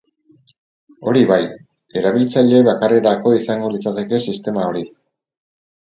Hori 1.11 1.21
bai, 1.33 1.39
erabiltzaile 2.03 2.63
bakarrerako 2.71 3.37
izango 3.43 3.73
litzateke 3.79 4.25
sistema 4.31 4.69
hori. 4.73 4.87